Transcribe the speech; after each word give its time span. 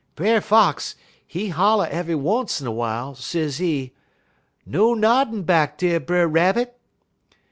Brer 0.15 0.41
Fox, 0.41 0.95
he 1.27 1.49
holler 1.49 1.85
ev'y 1.91 2.15
once 2.15 2.59
in 2.59 2.65
a 2.65 2.71
w'ile, 2.71 3.13
sezee: 3.13 3.91
"'No 4.65 4.95
noddin' 4.95 5.43
back 5.43 5.77
dar, 5.77 5.99
Brer 5.99 6.27
Rabbit!' 6.27 6.75